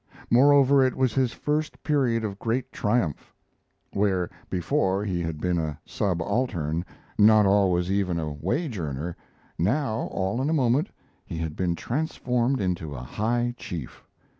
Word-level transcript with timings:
Moreover, 0.31 0.83
it 0.83 0.95
was 0.95 1.13
his 1.13 1.31
first 1.31 1.83
period 1.83 2.23
of 2.23 2.39
great 2.39 2.71
triumph. 2.71 3.35
Where 3.93 4.31
before 4.49 5.05
he 5.05 5.21
had 5.21 5.39
been 5.39 5.59
a 5.59 5.79
subaltern 5.85 6.83
not 7.19 7.45
always 7.45 7.91
even 7.91 8.19
a 8.19 8.33
wage 8.33 8.79
earner 8.79 9.15
now 9.59 10.07
all 10.11 10.41
in 10.41 10.49
a 10.49 10.53
moment 10.53 10.89
he 11.23 11.37
had 11.37 11.55
been 11.55 11.75
transformed 11.75 12.59
into 12.59 12.95
a 12.95 13.01
high 13.03 13.53
chief. 13.57 14.03